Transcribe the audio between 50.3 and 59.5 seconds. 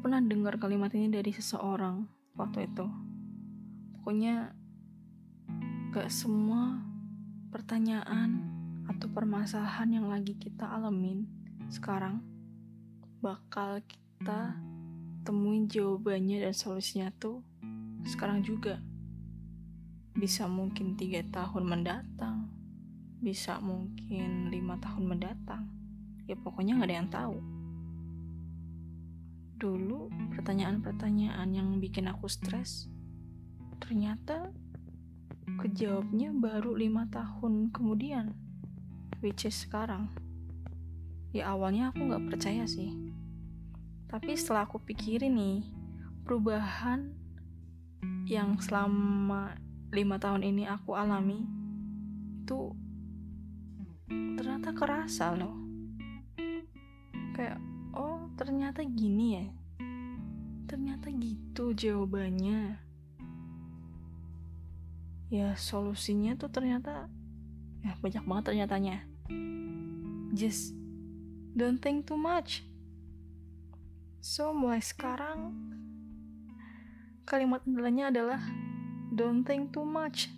ini aku alami itu ternyata kerasa loh. Kayak ternyata gini ya.